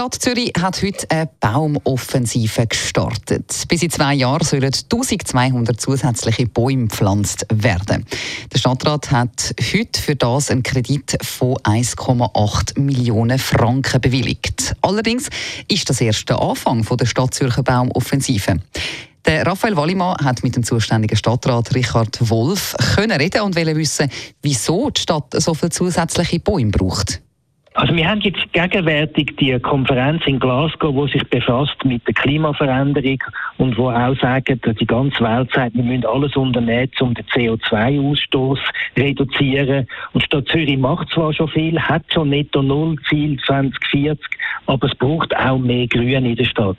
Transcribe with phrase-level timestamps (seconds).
[0.00, 3.64] Stadt Zürich hat heute eine Baumoffensive gestartet.
[3.68, 8.06] Bis in zwei Jahren sollen 1200 zusätzliche Bäume gepflanzt werden.
[8.50, 14.74] Der Stadtrat hat heute für das einen Kredit von 1,8 Millionen Franken bewilligt.
[14.80, 15.28] Allerdings
[15.68, 18.56] ist das erst der Anfang der Stadt Zürcher Baumoffensive.
[19.26, 24.10] Der Raphael Wallimann hat mit dem zuständigen Stadtrat Richard Wolf können reden und wollen wissen,
[24.40, 27.20] wieso die Stadt so viele zusätzliche Bäume braucht.
[27.80, 33.16] Also wir haben jetzt gegenwärtig die Konferenz in Glasgow, wo sich befasst mit der Klimaveränderung
[33.56, 37.24] und wo auch sagt, dass die ganze Welt sagt, wir müssen alles unternehmen, um den
[37.24, 38.58] CO2-Ausstoß
[38.98, 39.86] reduzieren.
[40.12, 44.18] Und Stadt Zürich macht zwar schon viel, hat schon netto Null Ziel 2040,
[44.66, 46.76] aber es braucht auch mehr Grün in der Stadt.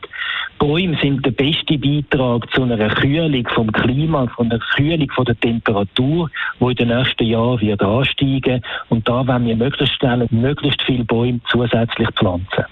[0.61, 5.39] Bäume sind der beste Beitrag zu einer Kühlung vom Klima, von einer Kühlung von der
[5.39, 8.61] Temperatur, wo in den nächsten Jahren wird ansteigen.
[8.89, 12.65] Und da wollen wir möglichst schnell möglichst viele Bäume zusätzlich pflanzen.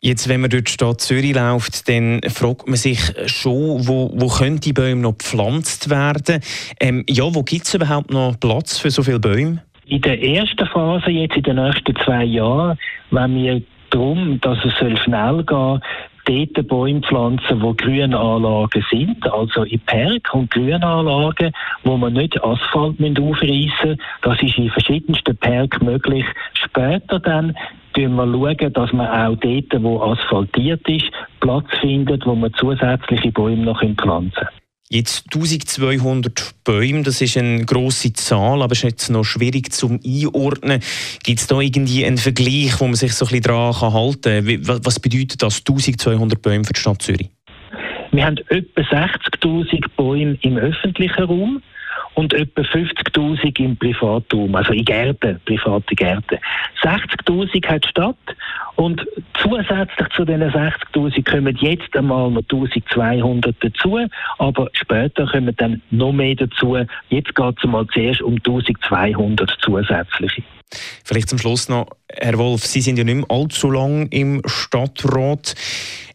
[0.00, 4.26] Jetzt, wenn man durch die Stadt Zürich läuft, dann fragt man sich schon, wo, wo
[4.28, 6.40] können die Bäume noch gepflanzt werden?
[6.80, 9.62] Ähm, ja, wo gibt es überhaupt noch Platz für so viele Bäume?
[9.86, 12.78] In der ersten Phase, jetzt in den nächsten zwei Jahren,
[13.10, 15.80] wenn wir darum, dass es schnell gehen soll,
[16.24, 21.52] dort Bäume pflanzen, wo Grünanlagen sind, also in Park und Grünanlagen,
[21.84, 24.00] wo man nicht Asphalt aufreißen müssen.
[24.22, 26.24] Das ist in verschiedensten Parks möglich.
[26.54, 27.56] Später dann
[27.94, 33.32] schauen wir schauen, dass man auch dort, wo asphaltiert ist, Platz findet, wo man zusätzliche
[33.32, 34.61] Bäume noch pflanzen kann.
[34.94, 39.98] Jetzt 1200 Bäume, das ist eine grosse Zahl, aber es ist jetzt noch schwierig zum
[40.04, 40.82] Einordnen.
[41.24, 44.84] Gibt es da irgendwie einen Vergleich, wo man sich so ein bisschen daran halten kann?
[44.84, 47.30] Was bedeutet das 1200 Bäume für die Stadt Zürich?
[48.10, 51.62] Wir haben etwa 60.000 Bäume im öffentlichen Raum
[52.14, 56.38] und etwa 50.000 im Privatraum, also in Gärten, private Gärten.
[56.82, 58.16] 60.000 hat die Stadt
[58.76, 63.98] und zusätzlich zu diesen 60.000 kommen jetzt einmal noch 1.200 dazu,
[64.38, 66.76] aber später kommen dann noch mehr dazu.
[67.08, 70.42] Jetzt geht es mal zuerst um 1.200 zusätzliche.
[71.04, 75.54] Vielleicht zum Schluss noch, Herr Wolf, Sie sind ja nicht mehr allzu lang im Stadtrat.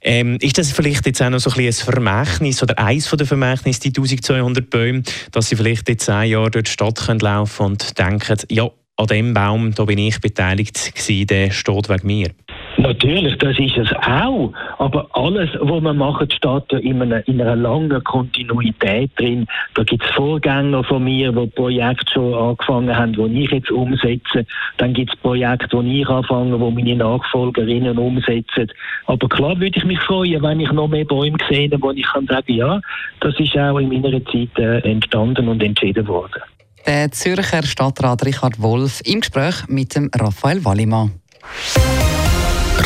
[0.02, 3.28] Ähm, ist das vielleicht jetzt auch noch so ein, ein Vermächtnis oder eins von den
[3.28, 7.66] Vermächtnissen, die 1200 Bäume, dass Sie vielleicht in zehn Jahren durch die Stadt können laufen
[7.66, 12.32] und denken, ja, an dem Baum, da bin ich beteiligt gewesen, der steht wegen mir?
[12.78, 14.54] Natürlich, das ist es auch.
[14.78, 19.48] Aber alles, was man macht, steht ja in einer, in einer langen Kontinuität drin.
[19.74, 24.46] Da gibt es Vorgänger von mir, die Projekte schon angefangen haben, die ich jetzt umsetze.
[24.78, 28.72] Dann gibt es Projekte, die ich anfange, die meine Nachfolgerinnen umsetzen.
[29.08, 32.28] Aber klar würde ich mich freuen, wenn ich noch mehr Bäume sehe, wo ich kann
[32.28, 32.80] sagen, ja,
[33.22, 36.42] das ist auch in meiner Zeit äh, entstanden und entschieden worden.
[36.86, 41.12] Der Zürcher Stadtrat Richard Wolf im Gespräch mit dem Raphael Wallimann.